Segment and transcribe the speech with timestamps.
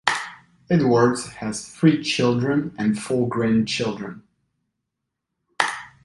[0.67, 4.23] Edwards has three children and four grandchildren.